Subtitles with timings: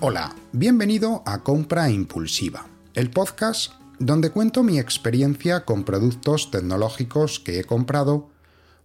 [0.00, 7.58] Hola, bienvenido a Compra Impulsiva, el podcast donde cuento mi experiencia con productos tecnológicos que
[7.58, 8.30] he comprado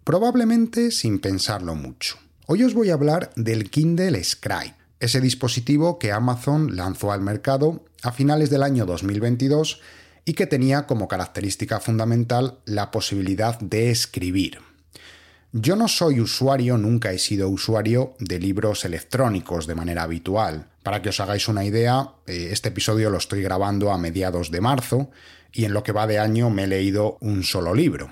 [0.03, 2.17] probablemente sin pensarlo mucho.
[2.47, 7.85] Hoy os voy a hablar del Kindle Scribe, ese dispositivo que Amazon lanzó al mercado
[8.02, 9.81] a finales del año 2022
[10.25, 14.73] y que tenía como característica fundamental la posibilidad de escribir.
[15.55, 20.66] Yo no soy usuario, nunca he sido usuario de libros electrónicos de manera habitual.
[20.81, 24.62] Para que os hagáis una idea, eh, este episodio lo estoy grabando a mediados de
[24.62, 25.12] marzo
[25.52, 28.12] y en lo que va de año me he leído un solo libro.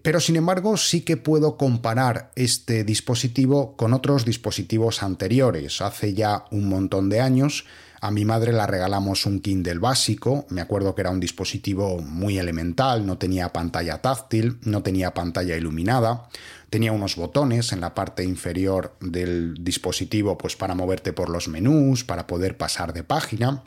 [0.00, 5.82] Pero sin embargo sí que puedo comparar este dispositivo con otros dispositivos anteriores.
[5.82, 7.66] Hace ya un montón de años
[8.04, 12.36] a mi madre la regalamos un Kindle básico, me acuerdo que era un dispositivo muy
[12.36, 16.28] elemental, no tenía pantalla táctil, no tenía pantalla iluminada,
[16.72, 22.02] tenía unos botones en la parte inferior del dispositivo pues para moverte por los menús,
[22.02, 23.62] para poder pasar de página.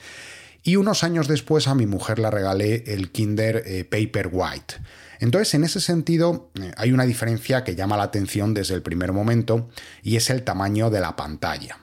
[0.64, 4.78] Y unos años después a mi mujer la regalé el Kindle eh, Paperwhite.
[5.20, 9.14] Entonces, en ese sentido, eh, hay una diferencia que llama la atención desde el primer
[9.14, 9.70] momento
[10.02, 11.78] y es el tamaño de la pantalla.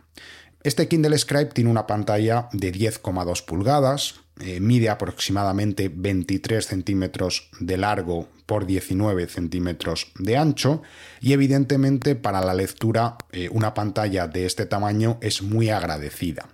[0.64, 7.76] Este Kindle Scribe tiene una pantalla de 10,2 pulgadas, eh, mide aproximadamente 23 centímetros de
[7.76, 10.82] largo por 19 centímetros de ancho
[11.20, 16.48] y evidentemente para la lectura eh, una pantalla de este tamaño es muy agradecida.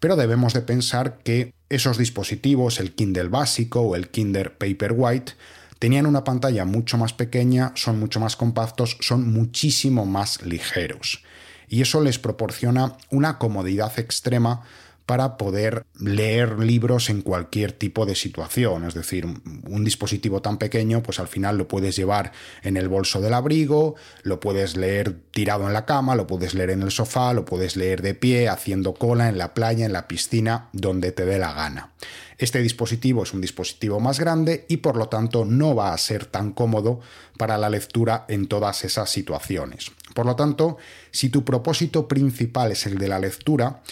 [0.00, 5.32] Pero debemos de pensar que esos dispositivos, el Kindle básico o el Kindle Paperwhite,
[5.78, 11.22] tenían una pantalla mucho más pequeña, son mucho más compactos, son muchísimo más ligeros
[11.68, 14.62] y eso les proporciona una comodidad extrema
[15.06, 18.84] para poder leer libros en cualquier tipo de situación.
[18.84, 23.20] Es decir, un dispositivo tan pequeño, pues al final lo puedes llevar en el bolso
[23.20, 27.32] del abrigo, lo puedes leer tirado en la cama, lo puedes leer en el sofá,
[27.32, 31.24] lo puedes leer de pie, haciendo cola en la playa, en la piscina, donde te
[31.24, 31.92] dé la gana.
[32.38, 36.26] Este dispositivo es un dispositivo más grande y por lo tanto no va a ser
[36.26, 37.00] tan cómodo
[37.38, 39.90] para la lectura en todas esas situaciones.
[40.14, 40.76] Por lo tanto,
[41.10, 43.82] si tu propósito principal es el de la lectura,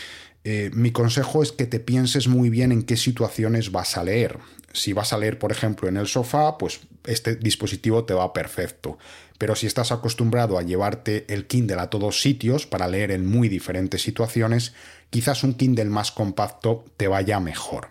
[0.45, 4.39] eh, mi consejo es que te pienses muy bien en qué situaciones vas a leer.
[4.73, 8.99] Si vas a leer, por ejemplo, en el sofá, pues este dispositivo te va perfecto.
[9.39, 13.49] Pero si estás acostumbrado a llevarte el Kindle a todos sitios para leer en muy
[13.49, 14.75] diferentes situaciones,
[15.11, 17.89] quizás un Kindle más compacto te vaya mejor.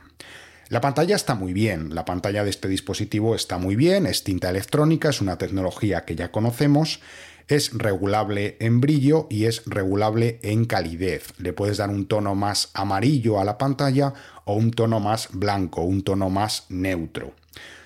[0.69, 4.49] La pantalla está muy bien, la pantalla de este dispositivo está muy bien, es tinta
[4.49, 6.99] electrónica, es una tecnología que ya conocemos
[7.47, 11.33] es regulable en brillo y es regulable en calidez.
[11.37, 14.13] Le puedes dar un tono más amarillo a la pantalla
[14.45, 17.33] o un tono más blanco, un tono más neutro.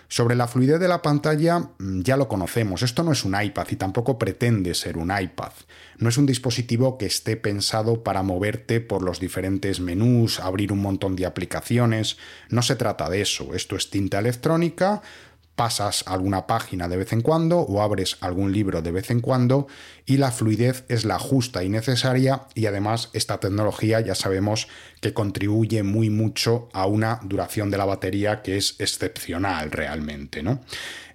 [0.09, 3.67] Sobre la fluidez de la pantalla mm, ya lo conocemos, esto no es un iPad
[3.72, 5.51] y tampoco pretende ser un iPad.
[5.97, 10.81] No es un dispositivo que esté pensado para moverte por los diferentes menús, abrir un
[10.81, 12.17] montón de aplicaciones,
[12.50, 15.01] no se trata de eso, esto es tinta electrónica,
[15.57, 19.68] pasas alguna página de vez en cuando o abres algún libro de vez en cuando
[20.06, 24.67] y la fluidez es la justa y necesaria y además esta tecnología ya sabemos
[25.01, 30.62] que contribuye muy mucho a una duración de la batería que es excepcional realmente, ¿no?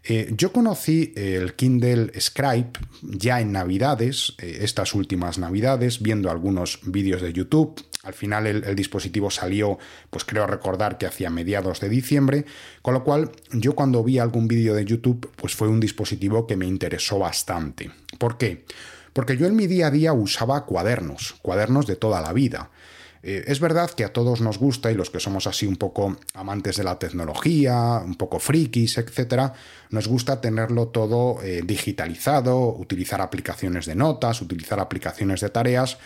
[0.04, 2.70] Eh, yo conocí el Kindle Scribe
[3.02, 7.80] ya en Navidades, eh, estas últimas Navidades, viendo algunos vídeos de YouTube.
[8.02, 9.78] Al final el, dispositivo salió,
[10.10, 12.44] pues creo recordar que hacia mediados de diciembre,
[12.82, 16.56] con lo cual yo cuando vi algún vídeo de YouTube, pues fue un dispositivo que
[16.56, 17.92] me interesó bastante.
[18.18, 18.64] ¿Por qué?
[19.12, 22.70] Porque yo en mi día a día usaba cuadernos, cuadernos de toda la vida.
[23.22, 26.16] Eh, es verdad que a todos nos gusta, y los que somos así un poco
[26.34, 29.52] amantes de la tecnología, un poco frikis, etc.,
[29.90, 35.98] nos gusta tenerlo todo eh, digitalizado, utilizar aplicaciones de notas, utilizar aplicaciones de tareas,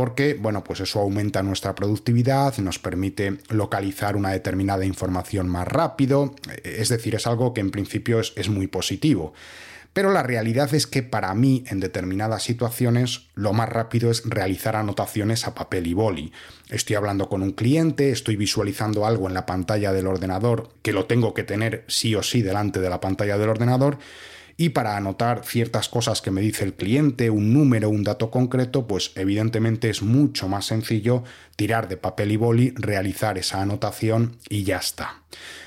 [0.00, 6.34] porque, bueno, pues eso aumenta nuestra productividad, nos permite localizar una determinada información más rápido,
[6.50, 9.34] eh, es decir, es algo que en principio es muy positivo.
[9.92, 14.74] Pero la realidad es que para mí, en determinadas situaciones, lo más rápido es realizar
[14.74, 16.32] anotaciones a papel y boli.
[16.70, 21.04] Estoy hablando con un cliente, estoy visualizando algo en la pantalla del ordenador, que lo
[21.04, 23.98] tengo que tener sí o sí delante de la pantalla del ordenador,
[24.60, 28.86] y para anotar ciertas cosas que me dice el cliente, un número, un dato concreto,
[28.86, 31.24] pues evidentemente es mucho más sencillo
[31.56, 35.22] tirar de papel y boli, realizar esa anotación y ya está.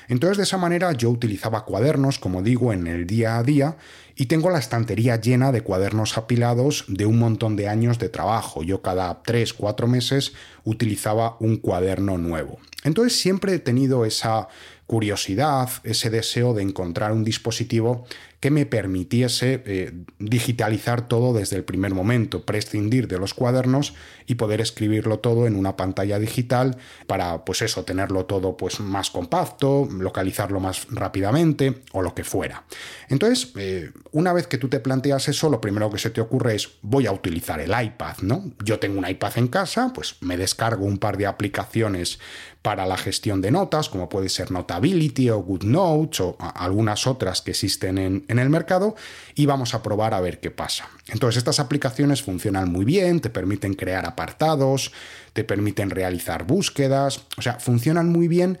[0.06, 3.78] Entonces de esa manera yo utilizaba cuadernos, como digo, en el día a día
[4.14, 8.62] y tengo la estantería llena de cuadernos apilados de un montón de años de trabajo.
[8.62, 12.60] Yo cada 3, 4 meses utilizaba un cuaderno nuevo.
[12.84, 14.46] Entonces siempre he tenido esa
[14.86, 18.06] curiosidad, ese deseo de encontrar un dispositivo
[18.44, 23.94] que me permitiese eh, digitalizar todo desde el primer momento, prescindir de los cuadernos
[24.26, 26.76] y poder escribirlo todo en una pantalla digital
[27.06, 32.64] para, pues eso, tenerlo todo pues, más compacto, localizarlo más rápidamente o lo que fuera.
[33.08, 36.56] Entonces, eh, una vez que tú te planteas eso, lo primero que se te ocurre
[36.56, 38.52] es voy a utilizar el iPad, ¿no?
[38.62, 42.18] Yo tengo un iPad en casa, pues me descargo un par de aplicaciones
[42.64, 47.50] para la gestión de notas, como puede ser Notability o GoodNotes o algunas otras que
[47.50, 48.94] existen en, en el mercado,
[49.34, 50.88] y vamos a probar a ver qué pasa.
[51.08, 54.92] Entonces, estas aplicaciones funcionan muy bien, te permiten crear apartados,
[55.32, 58.58] te permiten realizar búsquedas, o sea, funcionan muy bien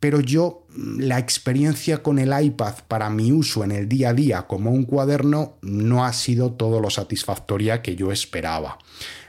[0.00, 4.42] pero yo la experiencia con el iPad para mi uso en el día a día
[4.42, 8.78] como un cuaderno no ha sido todo lo satisfactoria que yo esperaba.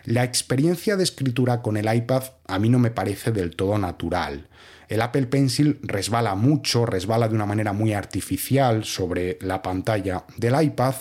[0.08, 4.48] La experiencia de escritura con el iPad a mí no me parece del todo natural.
[4.88, 10.64] El Apple Pencil resbala mucho, resbala de una manera muy artificial sobre la pantalla del
[10.64, 10.96] iPad,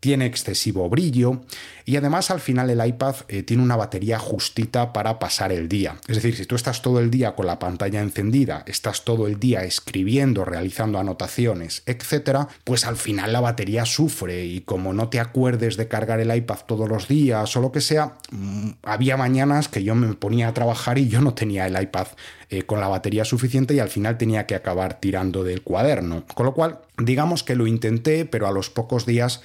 [0.00, 1.40] tiene excesivo brillo
[1.84, 5.96] y además al final el iPad eh, tiene una batería justita para pasar el día.
[6.06, 9.40] Es decir, si tú estás todo el día con la pantalla encendida, estás todo el
[9.40, 15.18] día escribiendo, realizando anotaciones, etcétera, pues al final la batería sufre y como no te
[15.18, 19.68] acuerdes de cargar el iPad todos los días o lo que sea, mm, había mañanas
[19.68, 22.08] que yo me ponía a trabajar y yo no tenía el iPad
[22.50, 26.24] eh, con la batería suficiente y al final tenía que acabar tirando del cuaderno.
[26.34, 29.42] Con lo cual, digamos que lo intenté, pero a los pocos días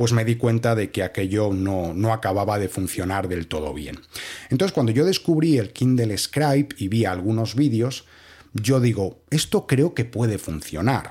[0.00, 4.00] pues me di cuenta de que aquello no, no acababa de funcionar del todo bien.
[4.48, 8.06] Entonces, cuando yo descubrí el Kindle Scribe y vi algunos vídeos,
[8.54, 11.10] yo digo, esto creo que puede funcionar.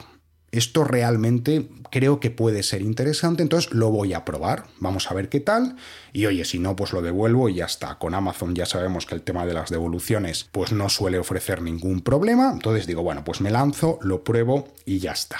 [0.51, 5.29] Esto realmente creo que puede ser interesante, entonces lo voy a probar, vamos a ver
[5.29, 5.75] qué tal,
[6.11, 7.99] y oye, si no, pues lo devuelvo y ya está.
[7.99, 12.01] Con Amazon ya sabemos que el tema de las devoluciones pues no suele ofrecer ningún
[12.01, 15.37] problema, entonces digo, bueno, pues me lanzo, lo pruebo y ya está.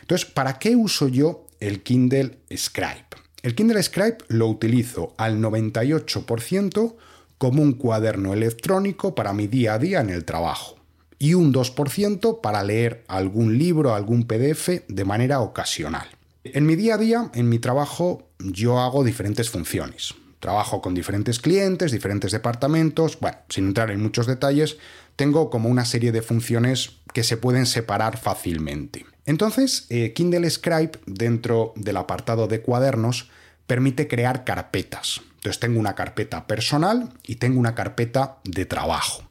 [0.00, 3.06] Entonces, ¿para qué uso yo el Kindle Scribe.
[3.42, 6.96] El Kindle Scribe lo utilizo al 98%
[7.38, 10.76] como un cuaderno electrónico para mi día a día en el trabajo
[11.18, 16.08] y un 2% para leer algún libro, algún PDF de manera ocasional.
[16.44, 20.14] En mi día a día, en mi trabajo, yo hago diferentes funciones.
[20.40, 24.76] Trabajo con diferentes clientes, diferentes departamentos, bueno, sin entrar en muchos detalles,
[25.16, 29.06] tengo como una serie de funciones que se pueden separar fácilmente.
[29.24, 33.30] Entonces, eh, Kindle Scribe, dentro del apartado de cuadernos,
[33.66, 35.20] permite crear carpetas.
[35.36, 39.24] Entonces tengo una carpeta personal y tengo una carpeta de trabajo.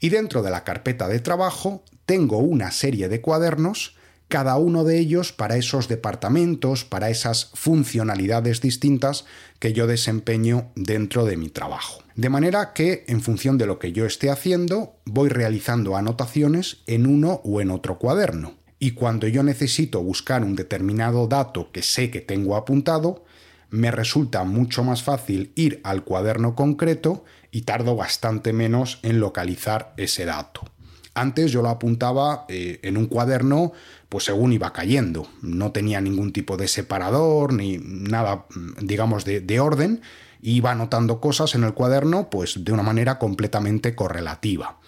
[0.00, 3.96] Y dentro de la carpeta de trabajo tengo una serie de cuadernos,
[4.28, 9.24] cada uno de ellos para esos departamentos, para esas funcionalidades distintas
[9.58, 12.02] que yo desempeño dentro de mi trabajo.
[12.20, 17.06] De manera que, en función de lo que yo esté haciendo, voy realizando anotaciones en
[17.06, 22.10] uno o en otro cuaderno y cuando yo necesito buscar un determinado dato que sé
[22.10, 23.24] que tengo apuntado,
[23.70, 29.94] me resulta mucho más fácil ir al cuaderno concreto y tardo bastante menos en localizar
[29.96, 30.60] ese dato.
[31.14, 33.72] Antes yo lo apuntaba eh, en un cuaderno,
[34.10, 35.26] pues según iba cayendo.
[35.40, 38.44] No tenía ningún tipo de separador ni nada,
[38.82, 40.02] digamos, de, de orden.
[40.42, 44.78] Iba anotando cosas en el cuaderno, pues de una manera completamente correlativa.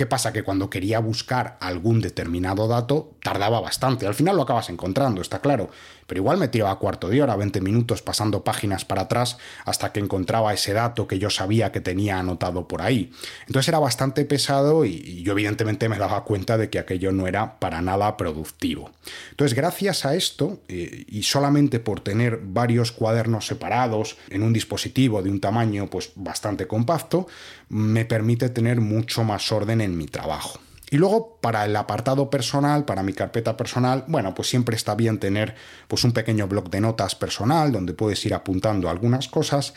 [0.00, 0.32] ¿Qué pasa?
[0.32, 4.06] Que cuando quería buscar algún determinado dato tardaba bastante.
[4.06, 5.68] Al final lo acabas encontrando, está claro
[6.10, 10.00] pero igual me tiraba cuarto de hora, 20 minutos pasando páginas para atrás hasta que
[10.00, 13.12] encontraba ese dato que yo sabía que tenía anotado por ahí.
[13.46, 17.60] Entonces era bastante pesado y, yo evidentemente me daba cuenta de que aquello no era
[17.60, 18.90] para nada productivo.
[19.30, 25.22] Entonces gracias a esto eh, y solamente por tener varios cuadernos separados en un dispositivo
[25.22, 27.28] de un tamaño pues bastante compacto,
[27.70, 30.60] me permite tener mucho más orden en mi trabajo.
[30.90, 35.18] Y luego para el apartado personal, para mi carpeta personal, bueno, pues siempre está bien
[35.18, 35.54] tener
[35.86, 39.72] pues un pequeño blog de notas personal donde puedes ir apuntando algunas cosas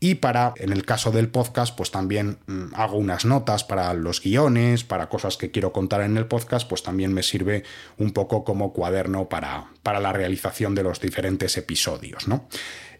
[0.00, 4.22] y para, en el caso del podcast, pues también mm, hago unas notas para los
[4.22, 7.64] guiones, para cosas que quiero contar en el podcast, pues también me sirve
[7.98, 12.48] un poco como cuaderno para, para la realización de los diferentes episodios, ¿no?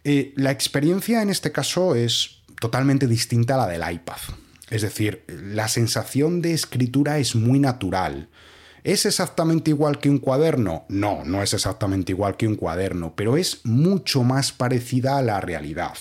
[0.04, 4.18] Eh, la experiencia en este caso es totalmente distinta a la del iPad.
[4.70, 8.28] Es decir, la sensación de escritura es muy natural.
[8.82, 10.84] ¿Es exactamente igual que un cuaderno?
[10.88, 15.40] No, no es exactamente igual que un cuaderno, pero es mucho más parecida a la
[15.40, 15.94] realidad.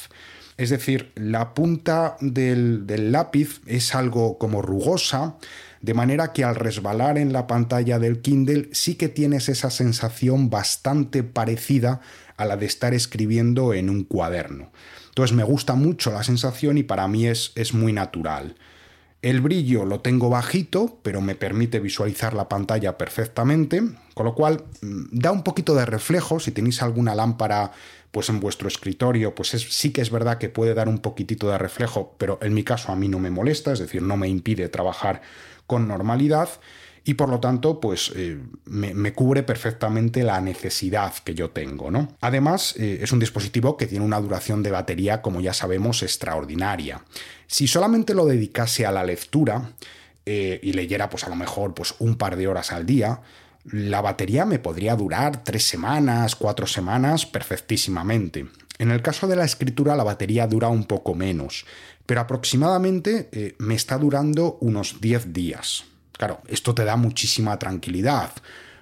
[0.58, 5.38] Es decir, la punta del, lápiz es algo como rugosa,
[5.82, 10.50] de manera que al resbalar en la pantalla del Kindle sí que tienes esa sensación
[10.50, 12.02] bastante parecida
[12.38, 14.72] a la de estar escribiendo en un cuaderno.
[15.14, 18.56] Entonces me gusta mucho la sensación y para mí es, es muy natural.
[19.22, 23.84] El brillo lo tengo bajito, pero me permite visualizar la pantalla perfectamente,
[24.16, 26.40] con lo cual mm, da un poquito de reflejo.
[26.40, 27.74] Si tenéis alguna lámpara
[28.10, 31.60] pues en vuestro escritorio, pues sí que es verdad que puede dar un poquitito de
[31.60, 34.68] reflejo, pero en mi caso a mí no me molesta, es decir, no me impide
[34.68, 35.22] trabajar
[35.68, 36.50] con normalidad
[37.06, 41.92] y por lo tanto pues eh, me, cubre perfectamente la necesidad que yo tengo.
[41.92, 42.16] ¿no?
[42.22, 47.02] Además eh, es un dispositivo que tiene una duración de batería como ya sabemos extraordinaria.
[47.48, 49.74] Si solamente lo dedicase a la lectura
[50.26, 53.20] eh, y leyera pues a lo mejor pues un par de horas al día,
[53.66, 58.46] la batería me podría durar tres semanas, cuatro semanas perfectísimamente.
[58.80, 61.66] En el caso de la escritura la batería dura un poco menos,
[62.06, 65.86] pero aproximadamente me está durando unos 10 días.
[66.18, 68.32] Claro, esto te da muchísima tranquilidad.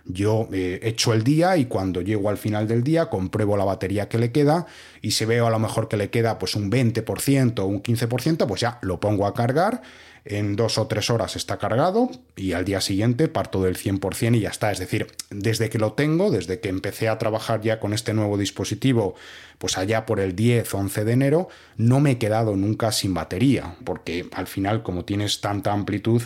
[0.05, 4.09] Yo eh, echo el día y cuando llego al final del día compruebo la batería
[4.09, 4.65] que le queda
[5.01, 8.47] y si veo a lo mejor que le queda pues un 20% o un 15%,
[8.47, 9.81] pues ya lo pongo a cargar.
[10.23, 14.41] En dos o tres horas está cargado y al día siguiente parto del 100% y
[14.41, 14.71] ya está.
[14.71, 18.38] Es decir, desde que lo tengo, desde que empecé a trabajar ya con este nuevo
[18.38, 19.15] dispositivo,
[19.57, 23.15] pues allá por el 10 o 11 de enero, no me he quedado nunca sin
[23.15, 26.21] batería, porque al final como tienes tanta amplitud,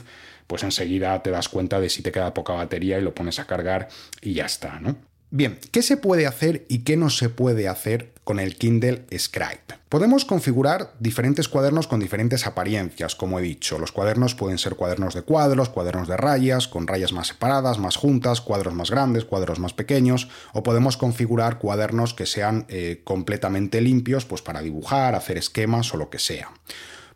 [0.48, 3.46] pues enseguida te das cuenta de si te queda poca batería y lo pones a
[3.46, 3.90] cargar
[4.22, 4.96] y ya está, ¿no?
[5.32, 9.60] Bien, ¿qué se puede hacer y qué no se puede hacer con el Kindle Scribe?
[9.90, 13.78] Podemos configurar diferentes cuadernos con diferentes apariencias, como he dicho.
[13.80, 17.98] Los cuadernos pueden ser cuadernos de cuadros, cuadernos de rayas, con rayas más separadas, más
[17.98, 23.82] juntas, cuadros más grandes, cuadros más pequeños, o podemos configurar cuadernos que sean eh, completamente
[23.82, 26.52] limpios, pues para dibujar, hacer esquemas o lo que sea.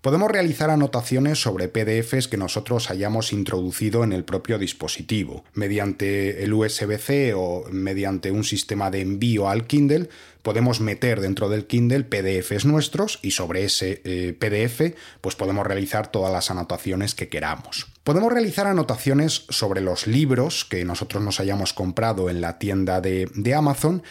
[0.01, 5.43] Podemos realizar anotaciones sobre PDFs que nosotros hayamos introducido en el propio dispositivo.
[5.53, 10.07] Mediante el USB-C o mediante un sistema de envío al Kindle,
[10.41, 16.11] podemos meter dentro del Kindle PDFs nuestros y sobre ese eh, PDF pues podemos realizar
[16.11, 17.87] todas las anotaciones que queramos.
[18.03, 23.29] Podemos realizar anotaciones sobre los libros que nosotros nos hayamos comprado en la tienda de,
[23.35, 24.03] de Amazon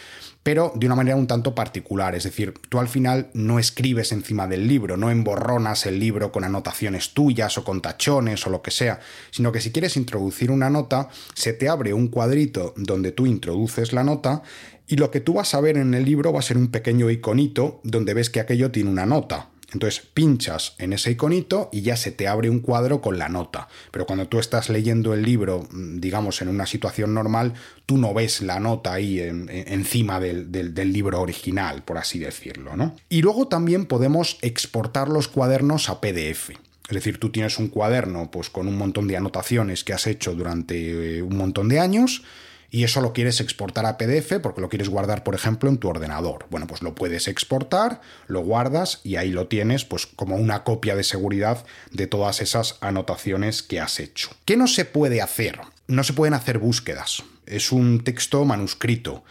[0.43, 2.15] pero de una manera un tanto particular.
[2.15, 6.43] Es decir, tú al final no escribes encima del libro, no emborronas el libro con
[6.43, 8.99] anotaciones tuyas o con tachones o lo que sea,
[9.31, 13.91] sino que si quieres introducir una nota, se te abre un cuadrito donde tú introduces
[13.93, 14.41] la nota
[14.89, 17.11] y lo que tú vas a ver en el libro va a ser un pequeño
[17.11, 19.49] iconito donde ves que aquello tiene una nota.
[19.71, 23.67] Entonces pinchas en ese iconito y ya se te abre un cuadro con la nota.
[23.91, 27.53] Pero cuando tú estás leyendo el libro, mm, digamos, en una situación normal,
[27.85, 32.75] tú no ves la nota ahí encima del, del, libro original, por así decirlo.
[32.75, 32.95] ¿no?
[33.09, 36.49] Y luego también podemos exportar los cuadernos a PDF.
[36.49, 40.33] Es decir, tú tienes un cuaderno pues, con un montón de anotaciones que has hecho
[40.33, 42.23] durante eh, un montón de años
[42.71, 45.89] y eso lo quieres exportar a PDF porque lo quieres guardar, por ejemplo, en tu
[45.89, 46.45] ordenador.
[46.49, 50.95] Bueno, pues lo puedes exportar, lo guardas y ahí lo tienes pues como una copia
[50.95, 54.29] de seguridad de todas esas anotaciones que has hecho.
[54.45, 55.59] ¿Qué no se puede hacer?
[55.87, 57.23] No se pueden hacer búsquedas.
[57.45, 59.23] Es un texto manuscrito.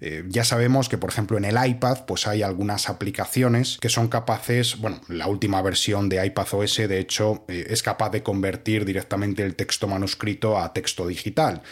[0.00, 4.08] Eh, ya sabemos que, por ejemplo, en el iPad, pues hay algunas aplicaciones que son
[4.08, 8.84] capaces, bueno, la última versión de iPad OS, de hecho, eh, es capaz de convertir
[8.84, 11.62] directamente el texto manuscrito a texto digital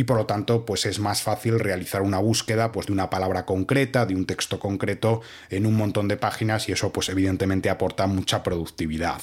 [0.00, 3.44] y por lo tanto pues es más fácil realizar una búsqueda pues de una palabra
[3.44, 8.06] concreta, de un texto concreto en un montón de páginas y eso pues evidentemente aporta
[8.06, 9.20] mucha productividad.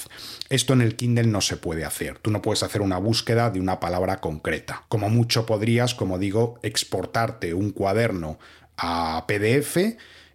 [0.50, 2.20] Esto en el Kindle no se puede hacer.
[2.20, 4.84] Tú no puedes hacer una búsqueda de una palabra concreta.
[4.88, 8.38] Como mucho podrías, como digo, exportarte un cuaderno
[8.78, 9.78] a PDF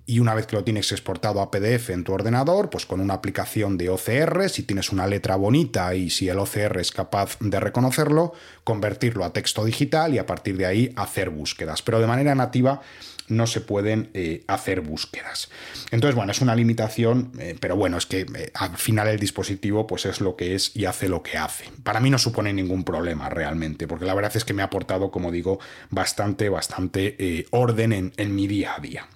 [0.06, 3.14] y una vez que lo tienes exportado a PDF en tu ordenador, pues con una
[3.14, 7.60] aplicación de OCR, si tienes una letra bonita y si el OCR es capaz de
[7.60, 8.32] reconocerlo,
[8.64, 11.82] convertirlo a texto digital y a partir de ahí hacer búsquedas.
[11.82, 12.80] Pero de manera nativa
[13.28, 15.48] no se pueden eh, hacer búsquedas.
[15.90, 19.86] Entonces, bueno, es una limitación, eh, pero bueno, es que eh, al final el dispositivo
[19.86, 21.64] pues es lo que es y hace lo que hace.
[21.82, 25.10] Para mí no supone ningún problema realmente, porque la verdad es que me ha aportado,
[25.10, 29.08] como digo, bastante, bastante orden en, en mi día a día.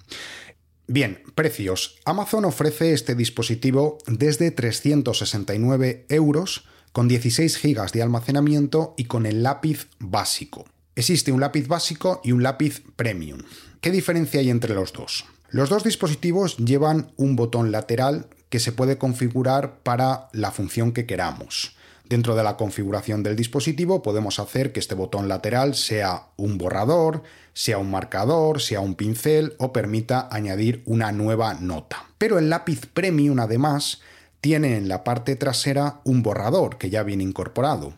[0.87, 1.99] Bien, precios.
[2.05, 6.63] Amazon ofrece este dispositivo desde 369 euros
[6.93, 10.65] con 16 GB de almacenamiento y con el lápiz básico.
[10.95, 13.39] Existe un lápiz básico y un lápiz premium.
[13.81, 15.25] ¿Qué diferencia hay entre los dos?
[15.49, 21.05] Los dos dispositivos llevan un botón lateral que se puede configurar para la función que
[21.05, 21.76] queramos.
[22.09, 27.23] Dentro de la configuración del dispositivo podemos hacer que este botón lateral sea un borrador,
[27.53, 32.05] sea un marcador, sea un pincel o permita añadir una nueva nota.
[32.17, 33.99] Pero el lápiz Premium además
[34.39, 37.93] tiene en la parte trasera un borrador que ya viene incorporado.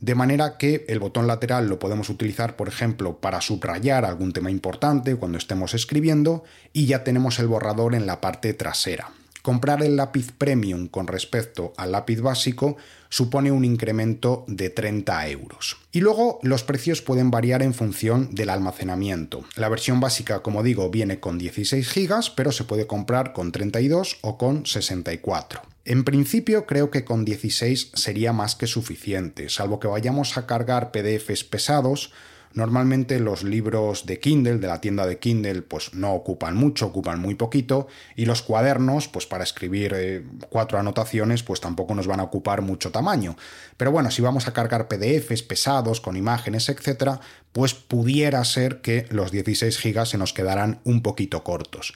[0.00, 4.50] De manera que el botón lateral lo podemos utilizar, por ejemplo, para subrayar algún tema
[4.50, 6.42] importante cuando estemos escribiendo
[6.72, 9.12] y ya tenemos el borrador en la parte trasera.
[9.44, 12.78] Comprar el lápiz premium con respecto al lápiz básico
[13.10, 15.76] supone un incremento de 30 euros.
[15.92, 19.44] Y luego los precios pueden variar en función del almacenamiento.
[19.56, 24.16] La versión básica, como digo, viene con 16 GB, pero se puede comprar con 32
[24.22, 25.60] o con 64.
[25.84, 30.90] En principio creo que con 16 sería más que suficiente, salvo que vayamos a cargar
[30.90, 32.12] PDFs pesados,
[32.54, 37.20] Normalmente los libros de Kindle, de la tienda de Kindle, pues no ocupan mucho, ocupan
[37.20, 42.20] muy poquito, y los cuadernos, pues para escribir eh, cuatro anotaciones, pues tampoco nos van
[42.20, 43.36] a ocupar mucho tamaño.
[43.76, 47.20] Pero bueno, si vamos a cargar PDFs pesados, con imágenes, etcétera,
[47.54, 51.94] pues pudiera ser que los 16 GB se nos quedaran un poquito cortos.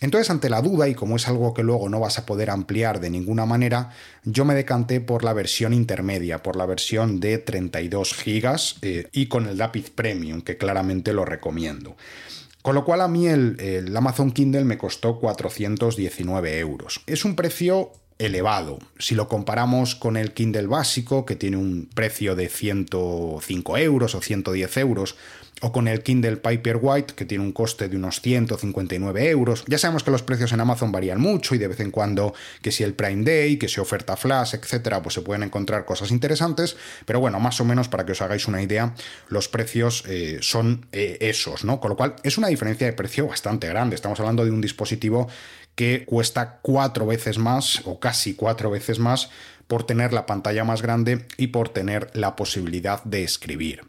[0.00, 3.00] Entonces, ante la duda, y como es algo que luego no vas a poder ampliar
[3.00, 3.90] de ninguna manera,
[4.30, 9.26] yo me decanté por la versión intermedia, por la versión de 32 GB eh, y
[9.26, 11.96] con el lápiz premium, que claramente lo recomiendo.
[12.60, 17.00] Con lo cual a mí el, el, Amazon Kindle me costó 419 euros.
[17.06, 18.78] Es un precio elevado.
[18.98, 24.20] Si lo comparamos con el Kindle básico, que tiene un precio de 105 euros o
[24.20, 25.16] 110 euros,
[25.60, 29.64] o con el Kindle Paperwhite, que tiene un coste de unos 159 euros.
[29.66, 32.70] Ya sabemos que los precios en Amazon varían mucho y de vez en cuando, que
[32.70, 36.76] si el Prime Day, que si oferta flash, etcétera, pues se pueden encontrar cosas interesantes.
[37.06, 38.94] Pero bueno, más o menos para que os hagáis una idea,
[39.28, 41.80] los precios eh, son eh, esos, ¿no?
[41.80, 43.96] Con lo cual es una diferencia de precio bastante grande.
[43.96, 45.28] Estamos hablando de un dispositivo
[45.78, 49.30] que cuesta cuatro veces más o casi cuatro veces más
[49.68, 53.82] por tener la pantalla más grande y por tener la posibilidad de escribir.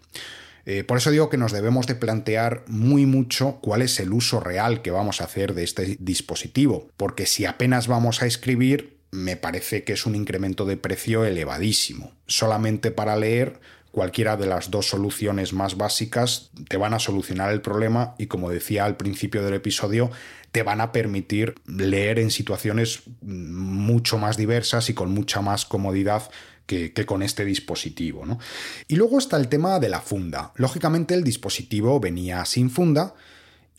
[0.67, 4.39] Eh, por eso digo que nos debemos de plantear muy mucho cuál es el uso
[4.39, 9.35] real que vamos a hacer de este dispositivo, porque si apenas vamos a escribir, me
[9.35, 12.11] parece que es un incremento de precio elevadísimo.
[12.27, 13.59] Solamente para leer,
[13.91, 18.49] cualquiera de las dos soluciones más básicas te van a solucionar el problema y como
[18.49, 20.11] decía al principio del episodio,
[20.51, 26.29] te van a permitir leer en situaciones mucho más diversas y con mucha más comodidad
[26.65, 28.25] que, con este dispositivo.
[28.25, 28.39] ¿no?
[28.87, 30.51] Y luego está el tema de la funda.
[30.55, 33.15] Lógicamente el dispositivo venía sin funda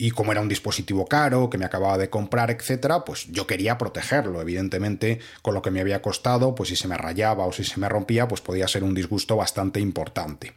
[0.01, 3.77] y como era un dispositivo caro que me acababa de comprar, etcétera, pues yo quería
[3.77, 4.41] protegerlo.
[4.41, 7.79] Evidentemente, con lo que me había costado, pues si se me rayaba o si se
[7.79, 10.53] me rompía, pues podía ser un disgusto bastante importante.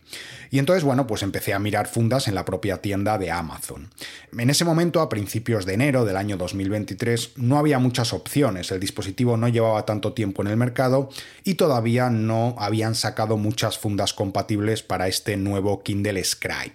[0.50, 3.90] Y entonces, bueno, pues empecé a mirar fundas en la propia tienda de Amazon.
[4.32, 8.70] En ese momento, a principios de enero del año 2023, no había muchas opciones.
[8.70, 11.10] El dispositivo no llevaba tanto tiempo en el mercado
[11.44, 16.72] y todavía no habían sacado muchas fundas compatibles para este nuevo Kindle Scribe.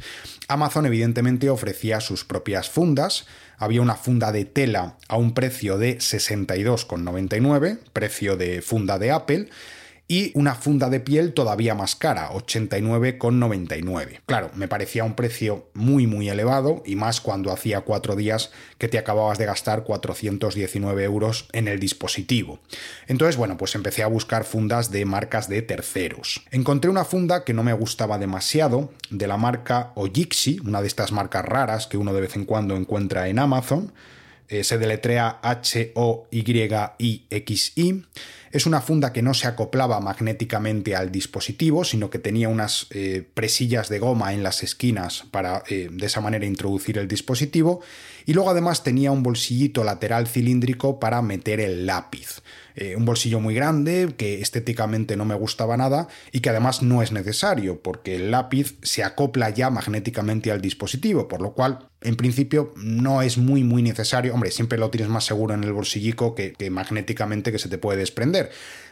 [0.50, 3.28] Amazon evidentemente ofrecía sus propias fundas.
[3.60, 9.50] Había una funda de tela a un precio de 62,99, precio de funda de Apple,
[10.12, 14.22] y una funda de piel todavía más cara, 89,99.
[14.26, 18.88] Claro, me parecía un precio muy muy elevado y más cuando hacía cuatro días que
[18.88, 22.60] te acababas de gastar 419 euros en el dispositivo.
[23.08, 26.42] Entonces, bueno, pues empecé a buscar fundas de marcas de terceros.
[26.50, 31.12] Encontré una funda que no me gustaba demasiado, de la marca Ojixi, una de estas
[31.12, 33.94] marcas raras que uno de vez en cuando encuentra en Amazon.
[34.50, 36.36] Eh, se deletrea H-O-Y-I-X-I.
[38.52, 43.24] Es una funda que no se acoplaba magnéticamente al dispositivo, sino que tenía unas eh,
[43.36, 47.82] presillas de goma en las esquinas para eh, de esa manera introducir el dispositivo.
[48.26, 52.42] Y luego además tenía un bolsillito lateral cilíndrico para meter el lápiz.
[52.82, 57.02] Eh, un bolsillo muy grande que estéticamente no me gustaba nada y que además no
[57.04, 62.16] es necesario porque el lápiz se acopla ya magnéticamente al dispositivo, por lo cual en
[62.16, 64.34] principio no es muy muy necesario.
[64.34, 67.80] Hombre, siempre lo tienes más seguro en el bolsillico que, que magnéticamente que se te
[67.80, 68.50] puede desprender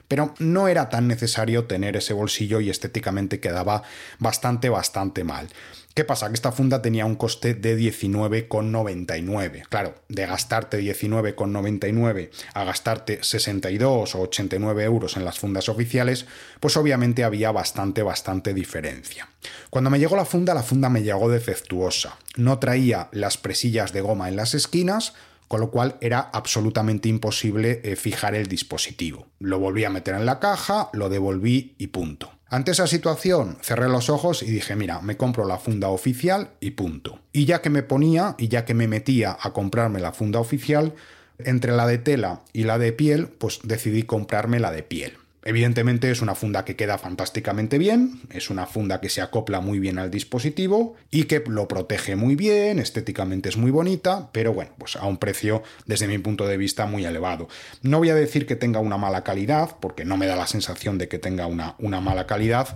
[0.08, 3.84] pero no era tan necesario tener ese bolsillo y estéticamente quedaba
[4.20, 5.50] bastante, bastante mal.
[5.98, 6.28] ¿Qué pasa?
[6.28, 9.63] Que esta funda tenía un coste de 19,99.
[9.67, 16.28] Claro, de gastarte 19,99 a gastarte 62 o 89 euros en las fundas oficiales,
[16.60, 19.28] pues obviamente había bastante, bastante diferencia.
[19.72, 22.20] Cuando me llegó la funda, la funda me llegó defectuosa.
[22.36, 25.15] No traía las presillas de goma en las esquinas,
[25.47, 29.27] con lo cual era absolutamente imposible eh, fijar el dispositivo.
[29.39, 32.31] Lo volví a meter en la caja, lo devolví y punto.
[32.49, 36.71] Ante esa situación cerré los ojos y dije, mira, me compro la funda oficial y
[36.71, 37.19] punto.
[37.33, 40.93] Y ya que me ponía y ya que me metía a comprarme la funda oficial,
[41.39, 45.17] entre la de tela y la de piel, pues decidí comprarme la de piel.
[45.43, 49.80] Evidentemente es una funda que queda fantásticamente bien, es una funda que se acopla muy
[49.80, 54.71] bien al dispositivo y que lo protege muy bien, estéticamente es muy bonita, pero bueno,
[54.78, 57.47] pues a un precio desde mi punto de vista muy elevado.
[57.82, 60.97] No voy a decir que tenga una mala calidad, porque no me da la sensación
[60.97, 62.76] de que tenga una, una mala calidad,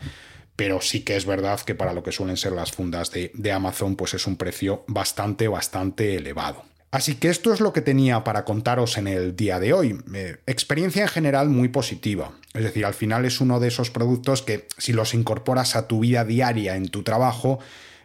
[0.55, 3.51] pero sí que es verdad que para lo que suelen ser las fundas de, de
[3.51, 6.70] Amazon, pues es un precio bastante, bastante elevado.
[6.91, 9.97] Así que esto es lo que tenía para contaros en el día de hoy.
[10.13, 12.33] Eh, experiencia en general muy positiva.
[12.53, 16.01] Es decir, al final es uno de esos productos que si los incorporas a tu
[16.01, 17.59] vida diaria en tu trabajo,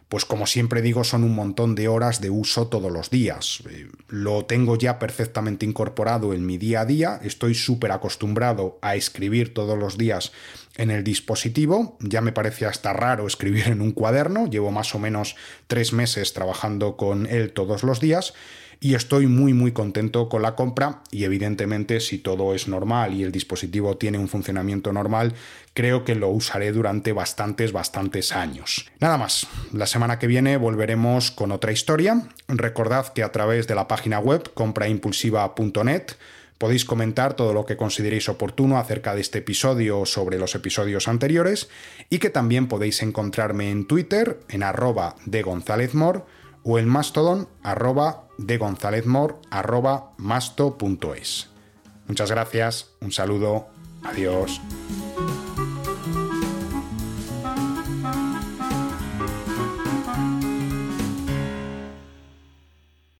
[0.07, 3.61] pues como siempre digo, son un montón de horas de uso todos los días.
[3.69, 8.95] Eh, lo tengo ya perfectamente incorporado en mi día a día, estoy súper acostumbrado a
[8.95, 10.31] escribir todos los días
[10.77, 14.99] en el dispositivo, ya me parece hasta raro escribir en un cuaderno, llevo más o
[14.99, 15.35] menos
[15.67, 18.33] tres meses trabajando con él todos los días
[18.79, 23.23] y estoy muy muy contento con la compra y evidentemente si todo es normal y
[23.23, 25.33] el dispositivo tiene un funcionamiento normal,
[25.73, 28.89] creo que lo usaré durante bastantes, bastantes años.
[28.99, 32.29] Nada más, la semana que viene volveremos con otra historia.
[32.47, 36.13] Recordad que a través de la página web compraimpulsiva.net
[36.57, 41.07] Podéis comentar todo lo que consideréis oportuno acerca de este episodio o sobre los episodios
[41.07, 41.69] anteriores
[42.09, 45.93] y que también podéis encontrarme en Twitter en arroba de González
[46.67, 49.05] o en Mastodon arroba de González
[49.49, 51.49] arroba masto.es.
[52.07, 53.67] Muchas gracias, un saludo,
[54.03, 54.59] adiós.